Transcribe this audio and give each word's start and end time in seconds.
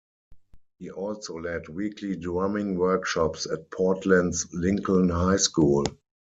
He 0.79 0.89
also 0.89 1.35
led 1.35 1.69
weekly 1.69 2.15
drumming 2.15 2.75
workshops 2.75 3.45
at 3.45 3.69
Portland's 3.69 4.47
Lincoln 4.51 5.09
High 5.09 5.37
School. 5.37 5.83